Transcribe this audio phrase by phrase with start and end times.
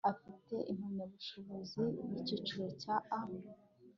[0.11, 3.21] afite impamyabushobozi y ikiciro cya a